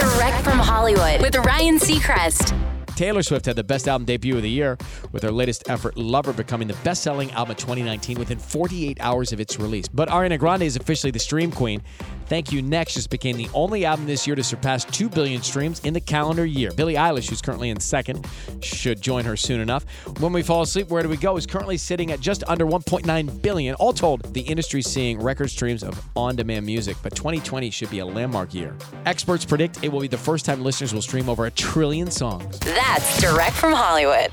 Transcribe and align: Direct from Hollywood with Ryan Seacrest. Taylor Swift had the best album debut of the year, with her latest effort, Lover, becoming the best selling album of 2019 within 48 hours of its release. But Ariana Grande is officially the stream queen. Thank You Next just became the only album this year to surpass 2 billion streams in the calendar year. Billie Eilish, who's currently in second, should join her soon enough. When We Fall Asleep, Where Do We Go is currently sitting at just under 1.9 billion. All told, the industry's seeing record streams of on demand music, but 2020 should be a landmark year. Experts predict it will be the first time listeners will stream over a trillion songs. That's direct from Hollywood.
Direct 0.00 0.42
from 0.42 0.58
Hollywood 0.58 1.20
with 1.20 1.36
Ryan 1.36 1.78
Seacrest. 1.78 2.56
Taylor 2.96 3.22
Swift 3.22 3.44
had 3.44 3.56
the 3.56 3.62
best 3.62 3.86
album 3.86 4.06
debut 4.06 4.34
of 4.34 4.40
the 4.40 4.48
year, 4.48 4.78
with 5.12 5.22
her 5.22 5.30
latest 5.30 5.68
effort, 5.68 5.94
Lover, 5.98 6.32
becoming 6.32 6.68
the 6.68 6.76
best 6.82 7.02
selling 7.02 7.30
album 7.32 7.50
of 7.50 7.58
2019 7.58 8.18
within 8.18 8.38
48 8.38 8.96
hours 9.00 9.34
of 9.34 9.40
its 9.40 9.58
release. 9.58 9.88
But 9.88 10.08
Ariana 10.08 10.38
Grande 10.38 10.62
is 10.62 10.76
officially 10.76 11.10
the 11.10 11.18
stream 11.18 11.52
queen. 11.52 11.82
Thank 12.30 12.52
You 12.52 12.62
Next 12.62 12.94
just 12.94 13.10
became 13.10 13.36
the 13.36 13.48
only 13.54 13.84
album 13.84 14.06
this 14.06 14.24
year 14.24 14.36
to 14.36 14.44
surpass 14.44 14.84
2 14.84 15.08
billion 15.08 15.42
streams 15.42 15.80
in 15.80 15.92
the 15.92 16.00
calendar 16.00 16.46
year. 16.46 16.70
Billie 16.70 16.94
Eilish, 16.94 17.28
who's 17.28 17.42
currently 17.42 17.70
in 17.70 17.80
second, 17.80 18.24
should 18.62 19.00
join 19.00 19.24
her 19.24 19.36
soon 19.36 19.58
enough. 19.58 19.84
When 20.20 20.32
We 20.32 20.44
Fall 20.44 20.62
Asleep, 20.62 20.90
Where 20.90 21.02
Do 21.02 21.08
We 21.08 21.16
Go 21.16 21.36
is 21.36 21.44
currently 21.44 21.76
sitting 21.76 22.12
at 22.12 22.20
just 22.20 22.44
under 22.46 22.64
1.9 22.66 23.42
billion. 23.42 23.74
All 23.74 23.92
told, 23.92 24.32
the 24.32 24.42
industry's 24.42 24.86
seeing 24.86 25.20
record 25.20 25.50
streams 25.50 25.82
of 25.82 26.00
on 26.14 26.36
demand 26.36 26.64
music, 26.66 26.96
but 27.02 27.16
2020 27.16 27.68
should 27.70 27.90
be 27.90 27.98
a 27.98 28.06
landmark 28.06 28.54
year. 28.54 28.76
Experts 29.06 29.44
predict 29.44 29.82
it 29.82 29.90
will 29.90 30.00
be 30.00 30.06
the 30.06 30.16
first 30.16 30.44
time 30.44 30.62
listeners 30.62 30.94
will 30.94 31.02
stream 31.02 31.28
over 31.28 31.46
a 31.46 31.50
trillion 31.50 32.12
songs. 32.12 32.60
That's 32.60 33.20
direct 33.20 33.56
from 33.56 33.72
Hollywood. 33.72 34.30